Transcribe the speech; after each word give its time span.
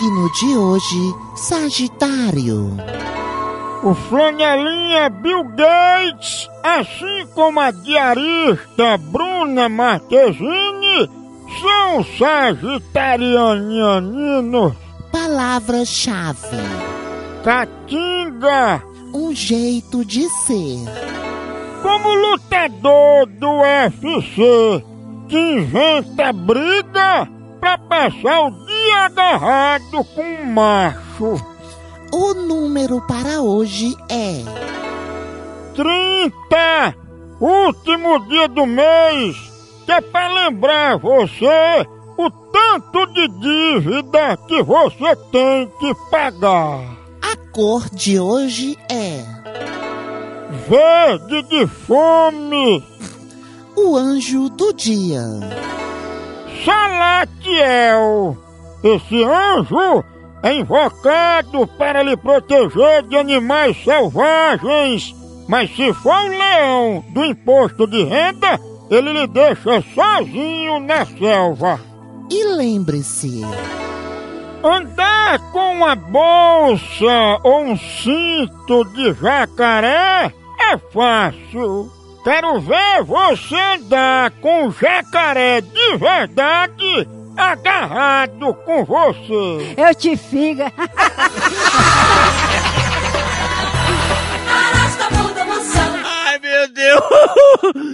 signo 0.00 0.32
de 0.32 0.56
hoje, 0.56 1.14
Sagitário. 1.36 2.74
O 3.82 3.94
flanelinha 3.94 5.10
Bill 5.10 5.44
Gates, 5.44 6.48
assim 6.62 7.26
como 7.34 7.60
a 7.60 7.70
diarista 7.70 8.96
Bruna 8.96 9.68
Marquezine, 9.68 11.06
são 11.60 12.02
sagitarianianos. 12.18 14.72
Palavra-chave: 15.12 16.56
Catinga, 17.44 18.82
um 19.12 19.34
jeito 19.34 20.02
de 20.02 20.26
ser. 20.30 20.78
como 21.82 22.14
lutador 22.14 23.26
do 23.26 23.50
UFC, 23.50 24.82
que 25.28 25.38
inventa 25.38 26.32
briga 26.32 27.28
pra 27.60 27.76
passar 27.76 28.46
o 28.46 28.50
dia 28.66 28.79
agarrado 28.92 30.04
com 30.04 30.22
um 30.22 30.44
macho. 30.44 31.34
O 32.12 32.34
número 32.34 33.00
para 33.06 33.40
hoje 33.40 33.96
é 34.08 34.42
30, 35.74 36.94
último 37.40 38.18
dia 38.26 38.48
do 38.48 38.66
mês, 38.66 39.36
que 39.86 39.92
é 39.92 40.00
pra 40.00 40.28
lembrar 40.28 40.98
você 40.98 41.86
o 42.18 42.30
tanto 42.30 43.06
de 43.12 43.28
dívida 43.28 44.36
que 44.48 44.62
você 44.62 45.16
tem 45.30 45.68
que 45.78 45.94
pagar. 46.10 46.80
a 47.22 47.36
cor 47.52 47.88
de 47.90 48.18
hoje 48.18 48.76
é 48.90 49.24
Verde 50.68 51.42
de 51.48 51.66
fome, 51.66 52.84
o 53.76 53.96
anjo 53.96 54.48
do 54.50 54.72
dia. 54.72 55.22
Salatiel. 56.64 58.36
Esse 58.82 59.24
anjo 59.24 60.04
é 60.42 60.54
invocado 60.54 61.66
para 61.78 62.02
lhe 62.02 62.16
proteger 62.16 63.02
de 63.02 63.16
animais 63.16 63.76
selvagens, 63.84 65.14
mas 65.48 65.74
se 65.76 65.92
for 65.92 66.14
o 66.14 66.28
leão 66.28 67.04
do 67.10 67.24
imposto 67.24 67.86
de 67.86 68.02
renda, 68.04 68.58
ele 68.90 69.12
lhe 69.12 69.26
deixa 69.26 69.82
sozinho 69.94 70.80
na 70.80 71.04
selva. 71.04 71.78
E 72.30 72.44
lembre-se, 72.44 73.42
Andar 74.62 75.38
com 75.52 75.76
uma 75.76 75.94
bolsa 75.96 77.40
ou 77.42 77.62
um 77.62 77.78
cinto 77.78 78.84
de 78.94 79.14
jacaré 79.14 80.34
é 80.60 80.78
fácil. 80.92 81.90
Quero 82.22 82.60
ver 82.60 83.02
você 83.02 83.56
andar 83.56 84.30
com 84.32 84.66
um 84.66 84.70
jacaré 84.70 85.62
de 85.62 85.96
verdade 85.96 87.08
agarrado 87.36 88.54
com 88.54 88.84
você. 88.84 89.74
Eu 89.76 89.94
te 89.94 90.16
figa. 90.16 90.72
Ai, 96.04 96.38
meu 96.38 96.68
Deus! 96.72 97.90